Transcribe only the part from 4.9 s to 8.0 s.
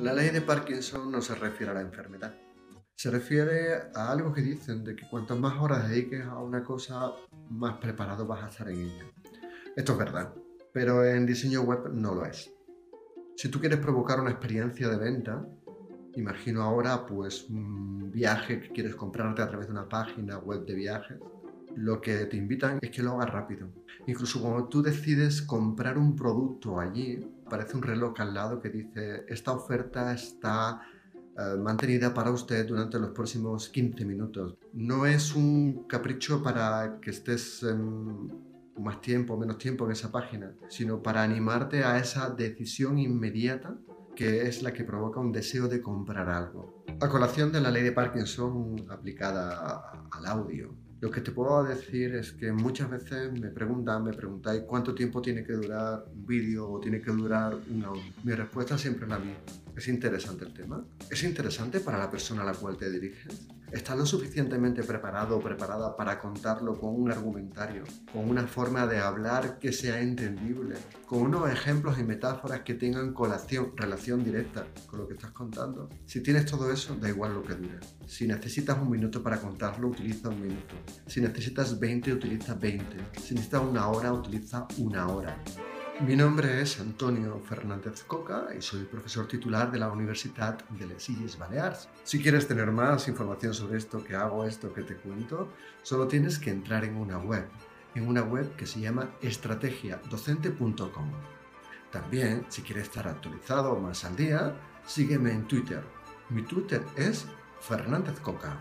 que cuantas más horas dediques a una cosa, más